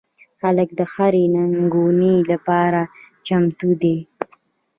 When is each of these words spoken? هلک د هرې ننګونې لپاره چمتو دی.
هلک 0.41 0.69
د 0.79 0.81
هرې 0.93 1.23
ننګونې 1.35 2.15
لپاره 2.31 2.81
چمتو 3.25 3.69
دی. 3.81 3.97